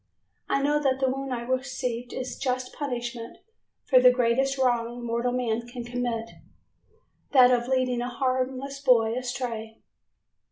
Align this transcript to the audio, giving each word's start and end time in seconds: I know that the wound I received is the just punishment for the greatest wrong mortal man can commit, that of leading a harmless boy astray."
I 0.49 0.63
know 0.63 0.81
that 0.81 0.99
the 0.99 1.11
wound 1.11 1.31
I 1.31 1.41
received 1.41 2.11
is 2.11 2.33
the 2.35 2.41
just 2.41 2.73
punishment 2.73 3.37
for 3.87 4.01
the 4.01 4.09
greatest 4.09 4.57
wrong 4.57 5.05
mortal 5.05 5.31
man 5.31 5.67
can 5.67 5.83
commit, 5.83 6.27
that 7.33 7.51
of 7.51 7.67
leading 7.67 8.01
a 8.01 8.09
harmless 8.09 8.79
boy 8.81 9.13
astray." 9.15 9.77